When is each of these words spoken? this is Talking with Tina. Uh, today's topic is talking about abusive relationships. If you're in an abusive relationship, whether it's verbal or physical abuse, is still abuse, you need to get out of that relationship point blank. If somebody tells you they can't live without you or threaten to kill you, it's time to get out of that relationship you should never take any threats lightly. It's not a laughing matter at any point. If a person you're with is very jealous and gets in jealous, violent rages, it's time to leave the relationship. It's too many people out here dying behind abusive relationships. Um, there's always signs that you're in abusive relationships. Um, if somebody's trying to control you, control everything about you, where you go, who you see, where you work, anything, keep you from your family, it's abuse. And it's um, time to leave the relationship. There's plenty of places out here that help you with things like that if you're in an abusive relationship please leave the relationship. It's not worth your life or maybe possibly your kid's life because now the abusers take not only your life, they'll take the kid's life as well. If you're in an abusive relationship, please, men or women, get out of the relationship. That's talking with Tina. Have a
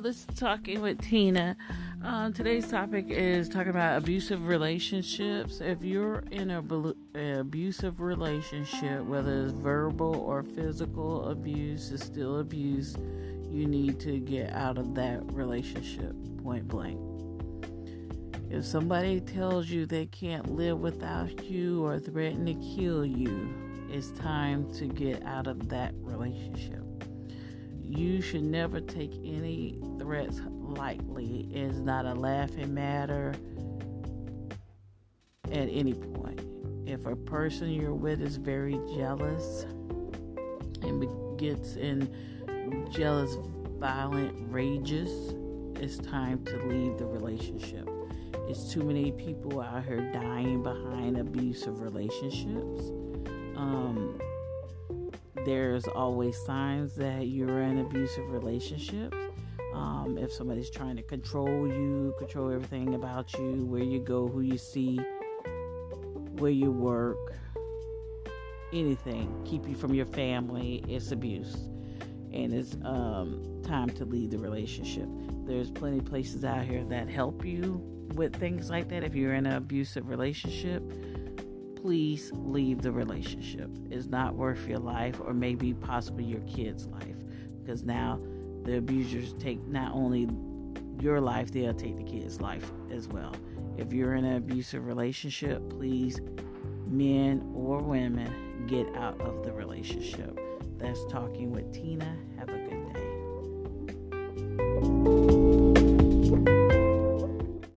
this 0.00 0.26
is 0.28 0.38
Talking 0.38 0.82
with 0.82 1.00
Tina. 1.00 1.56
Uh, 2.04 2.30
today's 2.30 2.68
topic 2.68 3.06
is 3.08 3.48
talking 3.48 3.70
about 3.70 3.96
abusive 3.96 4.46
relationships. 4.46 5.62
If 5.62 5.82
you're 5.82 6.22
in 6.30 6.50
an 6.50 6.94
abusive 7.14 8.00
relationship, 8.00 9.04
whether 9.04 9.44
it's 9.44 9.52
verbal 9.52 10.16
or 10.16 10.42
physical 10.42 11.30
abuse, 11.30 11.90
is 11.92 12.02
still 12.02 12.40
abuse, 12.40 12.96
you 13.50 13.66
need 13.66 13.98
to 14.00 14.18
get 14.18 14.52
out 14.52 14.76
of 14.76 14.94
that 14.96 15.22
relationship 15.32 16.14
point 16.42 16.68
blank. 16.68 17.00
If 18.50 18.66
somebody 18.66 19.20
tells 19.20 19.70
you 19.70 19.86
they 19.86 20.06
can't 20.06 20.50
live 20.54 20.78
without 20.78 21.42
you 21.44 21.86
or 21.86 21.98
threaten 21.98 22.44
to 22.46 22.54
kill 22.76 23.06
you, 23.06 23.48
it's 23.88 24.10
time 24.10 24.70
to 24.74 24.86
get 24.88 25.24
out 25.24 25.46
of 25.46 25.70
that 25.70 25.94
relationship 26.02 26.95
you 27.86 28.20
should 28.20 28.42
never 28.42 28.80
take 28.80 29.12
any 29.24 29.78
threats 29.98 30.40
lightly. 30.50 31.48
It's 31.52 31.78
not 31.78 32.06
a 32.06 32.14
laughing 32.14 32.74
matter 32.74 33.34
at 35.44 35.68
any 35.70 35.94
point. 35.94 36.40
If 36.86 37.06
a 37.06 37.16
person 37.16 37.70
you're 37.70 37.94
with 37.94 38.20
is 38.20 38.36
very 38.36 38.78
jealous 38.94 39.64
and 40.82 41.38
gets 41.38 41.76
in 41.76 42.12
jealous, 42.90 43.36
violent 43.78 44.34
rages, 44.52 45.34
it's 45.80 45.98
time 45.98 46.44
to 46.44 46.56
leave 46.64 46.98
the 46.98 47.06
relationship. 47.06 47.88
It's 48.48 48.72
too 48.72 48.82
many 48.82 49.12
people 49.12 49.60
out 49.60 49.84
here 49.84 50.10
dying 50.12 50.62
behind 50.62 51.18
abusive 51.18 51.80
relationships. 51.80 52.90
Um, 53.56 54.18
there's 55.46 55.86
always 55.86 56.36
signs 56.36 56.96
that 56.96 57.28
you're 57.28 57.62
in 57.62 57.78
abusive 57.78 58.28
relationships. 58.30 59.16
Um, 59.72 60.18
if 60.18 60.32
somebody's 60.32 60.70
trying 60.70 60.96
to 60.96 61.02
control 61.02 61.68
you, 61.68 62.12
control 62.18 62.50
everything 62.50 62.94
about 62.94 63.32
you, 63.34 63.64
where 63.64 63.82
you 63.82 64.00
go, 64.00 64.26
who 64.26 64.40
you 64.40 64.58
see, 64.58 64.98
where 66.38 66.50
you 66.50 66.72
work, 66.72 67.34
anything, 68.72 69.40
keep 69.44 69.68
you 69.68 69.76
from 69.76 69.94
your 69.94 70.06
family, 70.06 70.84
it's 70.88 71.12
abuse. 71.12 71.54
And 72.32 72.52
it's 72.52 72.74
um, 72.84 73.62
time 73.64 73.90
to 73.90 74.04
leave 74.04 74.32
the 74.32 74.38
relationship. 74.38 75.08
There's 75.44 75.70
plenty 75.70 75.98
of 75.98 76.06
places 76.06 76.44
out 76.44 76.64
here 76.64 76.82
that 76.86 77.08
help 77.08 77.44
you 77.44 77.80
with 78.16 78.34
things 78.34 78.68
like 78.68 78.88
that 78.88 79.04
if 79.04 79.14
you're 79.14 79.34
in 79.34 79.46
an 79.46 79.52
abusive 79.52 80.08
relationship 80.08 80.82
please 81.86 82.32
leave 82.34 82.82
the 82.82 82.90
relationship. 82.90 83.70
It's 83.92 84.06
not 84.06 84.34
worth 84.34 84.66
your 84.66 84.80
life 84.80 85.20
or 85.24 85.32
maybe 85.32 85.72
possibly 85.72 86.24
your 86.24 86.40
kid's 86.40 86.88
life 86.88 87.14
because 87.60 87.84
now 87.84 88.20
the 88.64 88.78
abusers 88.78 89.34
take 89.34 89.64
not 89.68 89.92
only 89.94 90.28
your 91.00 91.20
life, 91.20 91.52
they'll 91.52 91.72
take 91.72 91.96
the 91.96 92.02
kid's 92.02 92.40
life 92.40 92.72
as 92.90 93.06
well. 93.06 93.32
If 93.76 93.92
you're 93.92 94.16
in 94.16 94.24
an 94.24 94.36
abusive 94.36 94.84
relationship, 94.84 95.62
please, 95.70 96.20
men 96.88 97.52
or 97.54 97.78
women, 97.78 98.64
get 98.66 98.92
out 98.96 99.20
of 99.20 99.44
the 99.44 99.52
relationship. 99.52 100.40
That's 100.78 101.04
talking 101.04 101.52
with 101.52 101.72
Tina. 101.72 102.16
Have 102.36 102.48
a 102.48 102.66